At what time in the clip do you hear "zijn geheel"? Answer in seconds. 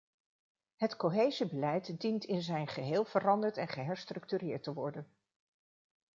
2.41-3.05